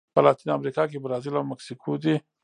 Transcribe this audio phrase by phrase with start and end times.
[0.13, 2.15] په لاتینه امریکا کې برازیل او مکسیکو دي.